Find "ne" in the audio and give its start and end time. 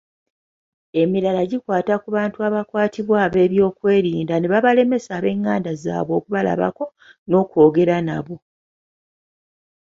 4.37-4.47